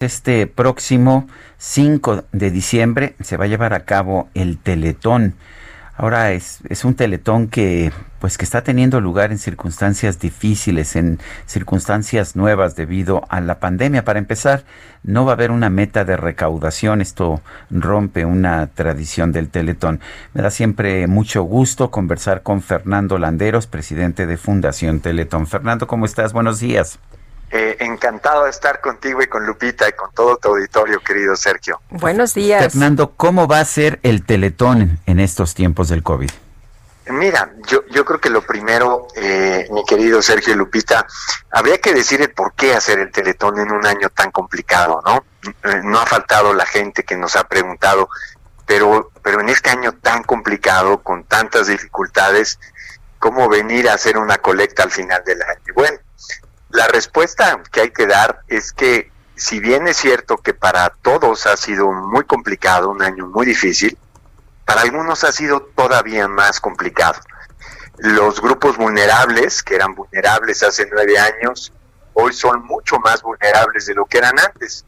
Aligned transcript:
Este 0.00 0.46
próximo 0.46 1.26
5 1.56 2.26
de 2.30 2.52
diciembre 2.52 3.16
se 3.20 3.36
va 3.36 3.46
a 3.46 3.48
llevar 3.48 3.74
a 3.74 3.84
cabo 3.84 4.28
el 4.32 4.56
Teletón. 4.56 5.34
Ahora 5.96 6.30
es, 6.30 6.60
es 6.68 6.84
un 6.84 6.94
teletón 6.94 7.48
que 7.48 7.90
pues 8.20 8.38
que 8.38 8.44
está 8.44 8.62
teniendo 8.62 9.00
lugar 9.00 9.32
en 9.32 9.38
circunstancias 9.38 10.20
difíciles, 10.20 10.94
en 10.94 11.18
circunstancias 11.46 12.36
nuevas 12.36 12.76
debido 12.76 13.24
a 13.28 13.40
la 13.40 13.58
pandemia. 13.58 14.04
Para 14.04 14.20
empezar, 14.20 14.62
no 15.02 15.24
va 15.24 15.32
a 15.32 15.34
haber 15.34 15.50
una 15.50 15.68
meta 15.68 16.04
de 16.04 16.16
recaudación, 16.16 17.00
esto 17.00 17.40
rompe 17.68 18.24
una 18.24 18.68
tradición 18.68 19.32
del 19.32 19.48
teletón. 19.48 19.98
Me 20.32 20.42
da 20.42 20.52
siempre 20.52 21.08
mucho 21.08 21.42
gusto 21.42 21.90
conversar 21.90 22.44
con 22.44 22.62
Fernando 22.62 23.18
Landeros, 23.18 23.66
presidente 23.66 24.28
de 24.28 24.36
Fundación 24.36 25.00
Teletón. 25.00 25.48
Fernando, 25.48 25.88
¿cómo 25.88 26.04
estás? 26.04 26.32
Buenos 26.32 26.60
días. 26.60 27.00
Eh, 27.50 27.76
encantado 27.80 28.44
de 28.44 28.50
estar 28.50 28.82
contigo 28.82 29.22
y 29.22 29.26
con 29.26 29.46
Lupita 29.46 29.88
y 29.88 29.92
con 29.92 30.12
todo 30.12 30.36
tu 30.36 30.48
auditorio, 30.48 31.00
querido 31.00 31.34
Sergio. 31.34 31.80
Buenos 31.88 32.34
días. 32.34 32.62
Fernando, 32.62 33.14
¿cómo 33.16 33.48
va 33.48 33.60
a 33.60 33.64
ser 33.64 34.00
el 34.02 34.24
Teletón 34.26 34.98
en 35.06 35.18
estos 35.18 35.54
tiempos 35.54 35.88
del 35.88 36.02
COVID? 36.02 36.30
Mira, 37.10 37.50
yo, 37.66 37.86
yo 37.90 38.04
creo 38.04 38.20
que 38.20 38.28
lo 38.28 38.42
primero, 38.42 39.08
eh, 39.16 39.66
mi 39.70 39.82
querido 39.84 40.20
Sergio 40.20 40.52
y 40.52 40.56
Lupita, 40.56 41.06
habría 41.50 41.78
que 41.78 41.94
decir 41.94 42.20
el 42.20 42.30
por 42.32 42.52
qué 42.52 42.74
hacer 42.74 42.98
el 42.98 43.10
Teletón 43.10 43.58
en 43.58 43.72
un 43.72 43.86
año 43.86 44.10
tan 44.10 44.30
complicado, 44.30 45.02
¿no? 45.06 45.24
Eh, 45.64 45.80
no 45.84 45.98
ha 46.00 46.06
faltado 46.06 46.52
la 46.52 46.66
gente 46.66 47.04
que 47.04 47.16
nos 47.16 47.34
ha 47.36 47.44
preguntado, 47.48 48.10
pero, 48.66 49.10
pero 49.22 49.40
en 49.40 49.48
este 49.48 49.70
año 49.70 49.92
tan 49.92 50.22
complicado, 50.22 51.02
con 51.02 51.24
tantas 51.24 51.68
dificultades, 51.68 52.60
¿cómo 53.18 53.48
venir 53.48 53.88
a 53.88 53.94
hacer 53.94 54.18
una 54.18 54.36
colecta 54.36 54.82
al 54.82 54.90
final 54.90 55.22
del 55.24 55.40
año? 55.40 55.72
Bueno, 55.74 55.98
la 56.78 56.86
respuesta 56.86 57.60
que 57.72 57.80
hay 57.80 57.90
que 57.90 58.06
dar 58.06 58.42
es 58.46 58.72
que 58.72 59.10
si 59.34 59.58
bien 59.58 59.88
es 59.88 59.96
cierto 59.96 60.38
que 60.38 60.54
para 60.54 60.90
todos 60.90 61.44
ha 61.48 61.56
sido 61.56 61.90
muy 61.90 62.22
complicado, 62.22 62.90
un 62.90 63.02
año 63.02 63.26
muy 63.26 63.46
difícil, 63.46 63.98
para 64.64 64.82
algunos 64.82 65.24
ha 65.24 65.32
sido 65.32 65.60
todavía 65.74 66.28
más 66.28 66.60
complicado. 66.60 67.20
Los 67.96 68.40
grupos 68.40 68.76
vulnerables, 68.76 69.64
que 69.64 69.74
eran 69.74 69.96
vulnerables 69.96 70.62
hace 70.62 70.88
nueve 70.92 71.18
años, 71.18 71.72
hoy 72.12 72.32
son 72.32 72.64
mucho 72.64 73.00
más 73.00 73.22
vulnerables 73.22 73.86
de 73.86 73.94
lo 73.94 74.04
que 74.06 74.18
eran 74.18 74.38
antes. 74.38 74.84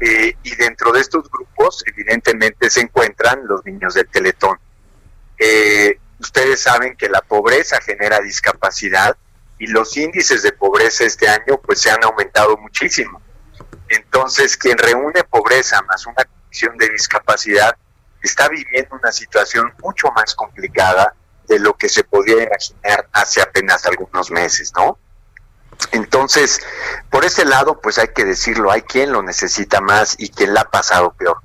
Eh, 0.00 0.36
y 0.42 0.54
dentro 0.56 0.92
de 0.92 1.00
estos 1.00 1.30
grupos, 1.30 1.82
evidentemente, 1.86 2.68
se 2.68 2.82
encuentran 2.82 3.46
los 3.46 3.64
niños 3.64 3.94
del 3.94 4.08
Teletón. 4.08 4.58
Eh, 5.38 5.98
ustedes 6.20 6.60
saben 6.60 6.96
que 6.98 7.08
la 7.08 7.22
pobreza 7.22 7.80
genera 7.80 8.20
discapacidad 8.20 9.16
y 9.58 9.66
los 9.68 9.96
índices 9.96 10.42
de 10.42 10.52
pobreza 10.52 11.04
este 11.04 11.28
año 11.28 11.60
pues 11.62 11.80
se 11.80 11.90
han 11.90 12.02
aumentado 12.04 12.56
muchísimo. 12.56 13.20
Entonces, 13.88 14.56
quien 14.56 14.78
reúne 14.78 15.24
pobreza 15.24 15.80
más 15.82 16.06
una 16.06 16.24
condición 16.24 16.76
de 16.76 16.88
discapacidad 16.90 17.76
está 18.22 18.48
viviendo 18.48 18.96
una 18.96 19.12
situación 19.12 19.72
mucho 19.82 20.10
más 20.12 20.34
complicada 20.34 21.14
de 21.46 21.58
lo 21.58 21.74
que 21.74 21.88
se 21.88 22.04
podía 22.04 22.42
imaginar 22.42 23.08
hace 23.12 23.42
apenas 23.42 23.84
algunos 23.86 24.30
meses, 24.30 24.72
¿no? 24.74 24.98
Entonces, 25.92 26.60
por 27.10 27.24
ese 27.24 27.44
lado, 27.44 27.80
pues 27.80 27.98
hay 27.98 28.08
que 28.08 28.24
decirlo, 28.24 28.70
hay 28.70 28.82
quien 28.82 29.12
lo 29.12 29.22
necesita 29.22 29.80
más 29.80 30.14
y 30.18 30.30
quien 30.30 30.54
la 30.54 30.62
ha 30.62 30.70
pasado 30.70 31.12
peor. 31.12 31.38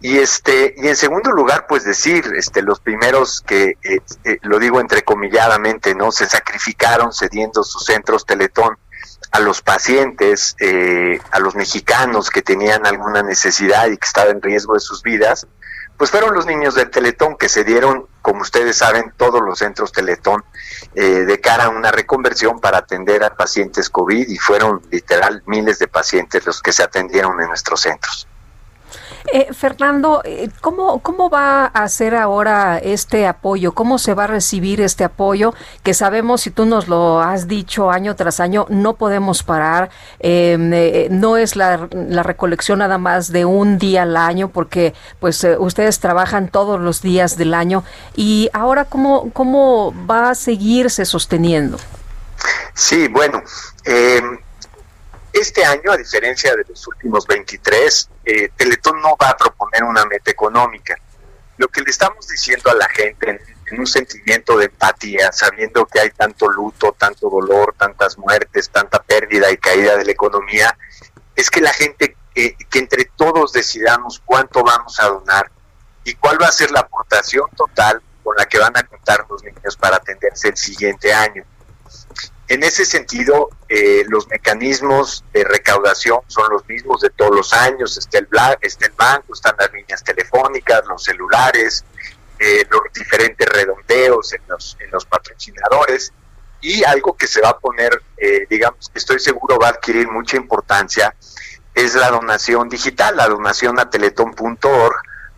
Y 0.00 0.18
este, 0.18 0.74
y 0.76 0.86
en 0.86 0.96
segundo 0.96 1.32
lugar, 1.32 1.66
pues 1.68 1.84
decir, 1.84 2.24
este, 2.36 2.62
los 2.62 2.78
primeros 2.78 3.42
que, 3.44 3.76
eh, 3.82 3.98
eh, 4.24 4.38
lo 4.42 4.60
digo 4.60 4.80
entrecomilladamente, 4.80 5.94
¿no? 5.94 6.12
Se 6.12 6.26
sacrificaron 6.26 7.12
cediendo 7.12 7.64
sus 7.64 7.84
centros 7.84 8.24
Teletón 8.24 8.78
a 9.32 9.40
los 9.40 9.60
pacientes, 9.60 10.54
eh, 10.60 11.20
a 11.32 11.40
los 11.40 11.56
mexicanos 11.56 12.30
que 12.30 12.42
tenían 12.42 12.86
alguna 12.86 13.24
necesidad 13.24 13.88
y 13.88 13.96
que 13.96 14.06
estaban 14.06 14.36
en 14.36 14.42
riesgo 14.42 14.74
de 14.74 14.80
sus 14.80 15.02
vidas, 15.02 15.48
pues 15.96 16.12
fueron 16.12 16.32
los 16.32 16.46
niños 16.46 16.76
del 16.76 16.90
Teletón 16.90 17.36
que 17.36 17.48
se 17.48 17.64
dieron, 17.64 18.06
como 18.22 18.42
ustedes 18.42 18.76
saben, 18.78 19.12
todos 19.16 19.42
los 19.42 19.58
centros 19.58 19.90
Teletón 19.90 20.44
de 20.94 21.40
cara 21.40 21.64
a 21.64 21.68
una 21.70 21.90
reconversión 21.90 22.60
para 22.60 22.78
atender 22.78 23.24
a 23.24 23.34
pacientes 23.34 23.90
COVID 23.90 24.28
y 24.28 24.38
fueron 24.38 24.80
literal 24.92 25.42
miles 25.46 25.80
de 25.80 25.88
pacientes 25.88 26.46
los 26.46 26.62
que 26.62 26.72
se 26.72 26.84
atendieron 26.84 27.40
en 27.40 27.48
nuestros 27.48 27.80
centros. 27.80 28.28
Eh, 29.32 29.52
Fernando, 29.52 30.22
eh, 30.24 30.48
¿cómo, 30.60 31.00
¿cómo 31.00 31.28
va 31.28 31.66
a 31.66 31.88
ser 31.88 32.14
ahora 32.14 32.78
este 32.78 33.26
apoyo? 33.26 33.72
¿Cómo 33.72 33.98
se 33.98 34.14
va 34.14 34.24
a 34.24 34.26
recibir 34.26 34.80
este 34.80 35.04
apoyo? 35.04 35.54
Que 35.82 35.92
sabemos, 35.92 36.40
si 36.40 36.50
tú 36.50 36.64
nos 36.64 36.88
lo 36.88 37.20
has 37.20 37.46
dicho 37.46 37.90
año 37.90 38.16
tras 38.16 38.40
año, 38.40 38.66
no 38.70 38.94
podemos 38.94 39.42
parar. 39.42 39.90
Em, 40.18 40.72
eh, 40.72 41.08
no 41.10 41.36
es 41.36 41.56
la, 41.56 41.88
la, 41.92 42.22
recolección 42.22 42.78
nada 42.78 42.96
más 42.96 43.30
de 43.30 43.44
un 43.44 43.78
día 43.78 44.02
al 44.02 44.16
año, 44.16 44.48
porque 44.48 44.94
pues 45.20 45.46
ustedes 45.58 46.00
trabajan 46.00 46.48
todos 46.48 46.80
los 46.80 47.02
días 47.02 47.36
del 47.36 47.52
año. 47.52 47.84
Y 48.16 48.48
ahora, 48.52 48.86
¿cómo, 48.86 49.30
cómo 49.32 49.94
va 50.06 50.30
a 50.30 50.34
seguirse 50.34 51.04
sosteniendo? 51.04 51.78
Sí, 52.74 53.08
bueno. 53.08 53.42
Eh, 53.84 54.22
este 55.38 55.64
año, 55.64 55.92
a 55.92 55.96
diferencia 55.96 56.54
de 56.54 56.64
los 56.68 56.86
últimos 56.86 57.26
23, 57.26 58.10
eh, 58.24 58.50
Teletón 58.56 59.00
no 59.00 59.16
va 59.16 59.30
a 59.30 59.36
proponer 59.36 59.84
una 59.84 60.04
meta 60.04 60.30
económica. 60.30 60.96
Lo 61.56 61.68
que 61.68 61.80
le 61.80 61.90
estamos 61.90 62.28
diciendo 62.28 62.70
a 62.70 62.74
la 62.74 62.88
gente 62.88 63.40
en, 63.70 63.80
un 63.80 63.86
sentimiento 63.86 64.56
de 64.56 64.66
empatía, 64.66 65.30
sabiendo 65.30 65.84
que 65.86 66.00
hay 66.00 66.10
tanto 66.10 66.48
luto, 66.48 66.94
tanto 66.98 67.28
dolor, 67.28 67.74
tantas 67.76 68.16
muertes, 68.16 68.70
tanta 68.70 69.02
pérdida 69.02 69.50
y 69.50 69.58
caída 69.58 69.96
de 69.96 70.06
la 70.06 70.12
economía, 70.12 70.76
es 71.36 71.50
que 71.50 71.60
la 71.60 71.72
gente, 71.72 72.16
eh, 72.34 72.56
que 72.70 72.78
entre 72.78 73.04
todos 73.16 73.52
decidamos 73.52 74.22
cuánto 74.24 74.62
vamos 74.62 74.98
a 75.00 75.08
donar 75.08 75.50
y 76.04 76.14
cuál 76.14 76.40
va 76.40 76.46
a 76.46 76.52
ser 76.52 76.70
la 76.70 76.80
aportación 76.80 77.44
total 77.56 78.00
con 78.24 78.34
la 78.36 78.46
que 78.46 78.58
van 78.58 78.76
a 78.76 78.82
contar 78.84 79.26
los 79.28 79.42
niños 79.42 79.76
para 79.76 79.96
atenderse 79.96 80.48
el 80.48 80.56
siguiente 80.56 81.12
año. 81.12 81.44
En 82.48 82.62
ese 82.62 82.86
sentido, 82.86 83.50
eh, 83.68 84.04
los 84.08 84.26
mecanismos 84.28 85.22
de 85.34 85.44
recaudación 85.44 86.20
son 86.28 86.50
los 86.50 86.66
mismos 86.66 87.02
de 87.02 87.10
todos 87.10 87.36
los 87.36 87.52
años. 87.52 87.98
Está 87.98 88.18
el, 88.18 88.28
está 88.62 88.86
el 88.86 88.92
banco, 88.92 89.34
están 89.34 89.54
las 89.58 89.70
líneas 89.70 90.02
telefónicas, 90.02 90.82
los 90.86 91.04
celulares, 91.04 91.84
eh, 92.38 92.66
los 92.70 92.80
diferentes 92.94 93.46
redondeos 93.46 94.32
en 94.32 94.40
los, 94.48 94.78
en 94.80 94.90
los 94.90 95.04
patrocinadores. 95.04 96.12
Y 96.62 96.84
algo 96.84 97.16
que 97.16 97.26
se 97.26 97.42
va 97.42 97.50
a 97.50 97.58
poner, 97.58 98.02
eh, 98.16 98.46
digamos, 98.48 98.90
estoy 98.94 99.20
seguro 99.20 99.58
va 99.58 99.68
a 99.68 99.70
adquirir 99.70 100.08
mucha 100.08 100.38
importancia, 100.38 101.14
es 101.74 101.94
la 101.94 102.10
donación 102.10 102.68
digital, 102.68 103.16
la 103.16 103.28
donación 103.28 103.78
a 103.78 103.90
teletón.org, 103.90 104.96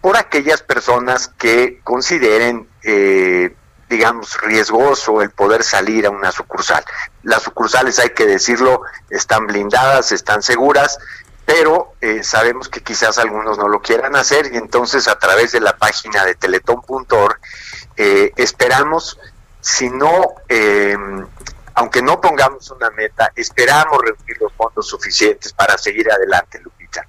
por 0.00 0.16
aquellas 0.16 0.62
personas 0.62 1.28
que 1.36 1.80
consideren 1.82 2.68
eh, 2.84 3.54
digamos, 3.92 4.40
riesgoso 4.40 5.20
el 5.20 5.30
poder 5.30 5.62
salir 5.62 6.06
a 6.06 6.10
una 6.10 6.32
sucursal. 6.32 6.82
Las 7.22 7.42
sucursales, 7.42 7.98
hay 7.98 8.10
que 8.10 8.24
decirlo, 8.24 8.80
están 9.10 9.46
blindadas, 9.46 10.12
están 10.12 10.42
seguras, 10.42 10.98
pero 11.44 11.92
eh, 12.00 12.22
sabemos 12.22 12.70
que 12.70 12.80
quizás 12.80 13.18
algunos 13.18 13.58
no 13.58 13.68
lo 13.68 13.82
quieran 13.82 14.16
hacer 14.16 14.50
y 14.50 14.56
entonces 14.56 15.08
a 15.08 15.18
través 15.18 15.52
de 15.52 15.60
la 15.60 15.76
página 15.76 16.24
de 16.24 16.34
teletón.org 16.34 17.38
eh, 17.98 18.32
esperamos, 18.36 19.18
si 19.60 19.90
no, 19.90 20.36
eh, 20.48 20.96
aunque 21.74 22.00
no 22.00 22.18
pongamos 22.18 22.70
una 22.70 22.88
meta, 22.90 23.30
esperamos 23.36 23.98
reunir 24.00 24.38
los 24.40 24.54
fondos 24.54 24.88
suficientes 24.88 25.52
para 25.52 25.76
seguir 25.76 26.10
adelante, 26.10 26.60
Lupita. 26.60 27.06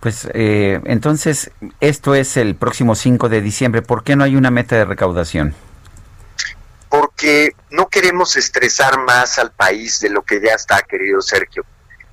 Pues 0.00 0.28
eh, 0.34 0.80
entonces, 0.84 1.50
esto 1.80 2.14
es 2.14 2.36
el 2.36 2.54
próximo 2.54 2.94
5 2.94 3.28
de 3.28 3.40
diciembre. 3.40 3.82
¿Por 3.82 4.04
qué 4.04 4.14
no 4.14 4.24
hay 4.24 4.36
una 4.36 4.50
meta 4.52 4.76
de 4.76 4.84
recaudación? 4.84 5.54
Porque 7.26 7.56
no 7.70 7.88
queremos 7.88 8.36
estresar 8.36 9.00
más 9.00 9.40
al 9.40 9.50
país 9.50 9.98
de 9.98 10.10
lo 10.10 10.22
que 10.22 10.40
ya 10.40 10.52
está, 10.52 10.80
querido 10.82 11.20
Sergio. 11.20 11.64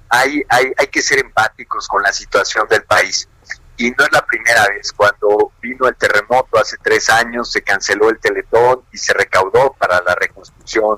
Hay, 0.09 0.43
hay, 0.49 0.73
hay 0.75 0.87
que 0.87 1.03
ser 1.03 1.19
empáticos 1.19 1.87
con 1.87 2.01
la 2.01 2.11
situación 2.11 2.67
del 2.67 2.83
país. 2.83 3.29
Y 3.77 3.91
no 3.91 4.05
es 4.05 4.11
la 4.11 4.25
primera 4.25 4.67
vez. 4.69 4.91
Cuando 4.91 5.51
vino 5.61 5.87
el 5.87 5.95
terremoto 5.97 6.57
hace 6.57 6.77
tres 6.81 7.11
años, 7.11 7.51
se 7.51 7.61
canceló 7.61 8.09
el 8.09 8.17
teletón 8.17 8.85
y 8.91 8.97
se 8.97 9.13
recaudó 9.13 9.73
para 9.73 10.01
la 10.01 10.15
reconstrucción 10.15 10.97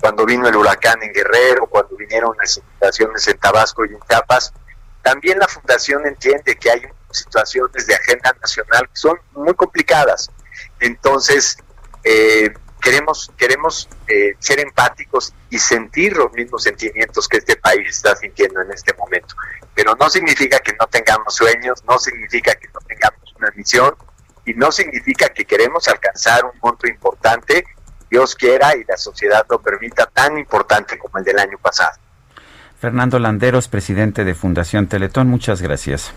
cuando 0.00 0.26
vino 0.26 0.48
el 0.48 0.56
huracán 0.56 1.00
en 1.04 1.12
Guerrero, 1.12 1.68
cuando 1.68 1.96
vinieron 1.96 2.36
las 2.36 2.56
inundaciones 2.56 3.28
en 3.28 3.38
Tabasco 3.38 3.84
y 3.84 3.90
en 3.90 4.00
Chiapas. 4.00 4.52
También 5.00 5.38
la 5.38 5.46
Fundación 5.46 6.04
entiende 6.08 6.56
que 6.56 6.72
hay 6.72 6.82
situaciones 7.12 7.86
de 7.86 7.94
agenda 7.94 8.34
nacional 8.40 8.88
que 8.88 8.96
son 8.96 9.16
muy 9.30 9.54
complicadas. 9.54 10.28
Entonces, 10.80 11.56
eh, 12.02 12.52
queremos, 12.84 13.32
queremos 13.38 13.88
eh, 14.06 14.34
ser 14.38 14.60
empáticos 14.60 15.32
y 15.48 15.58
sentir 15.58 16.14
los 16.14 16.30
mismos 16.32 16.62
sentimientos 16.62 17.26
que 17.26 17.38
este 17.38 17.56
país 17.56 17.88
está 17.88 18.14
sintiendo 18.14 18.60
en 18.60 18.70
este 18.72 18.92
momento. 18.92 19.34
Pero 19.74 19.96
no 19.98 20.10
significa 20.10 20.58
que 20.58 20.74
no 20.78 20.86
tengamos 20.86 21.34
sueños, 21.34 21.82
no 21.88 21.98
significa 21.98 22.54
que 22.54 22.68
no 22.74 22.80
tengamos 22.86 23.34
una 23.38 23.50
misión 23.56 23.94
y 24.44 24.52
no 24.52 24.70
significa 24.70 25.30
que 25.30 25.46
queremos 25.46 25.88
alcanzar 25.88 26.44
un 26.44 26.52
monto 26.62 26.86
importante, 26.86 27.64
Dios 28.10 28.34
quiera 28.34 28.76
y 28.76 28.84
la 28.84 28.98
sociedad 28.98 29.46
lo 29.48 29.62
permita, 29.62 30.04
tan 30.04 30.36
importante 30.36 30.98
como 30.98 31.16
el 31.16 31.24
del 31.24 31.38
año 31.38 31.56
pasado. 31.56 31.98
Fernando 32.78 33.18
Landeros, 33.18 33.66
presidente 33.68 34.24
de 34.24 34.34
Fundación 34.34 34.88
Teletón, 34.88 35.28
muchas 35.28 35.62
gracias. 35.62 36.12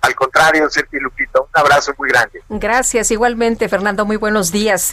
Al 0.00 0.16
contrario, 0.16 0.68
Sergio 0.68 1.00
Lupita, 1.00 1.40
un 1.40 1.48
abrazo 1.52 1.94
muy 1.96 2.10
grande. 2.10 2.42
Gracias, 2.48 3.12
igualmente, 3.12 3.68
Fernando, 3.68 4.04
muy 4.04 4.16
buenos 4.16 4.50
días. 4.50 4.92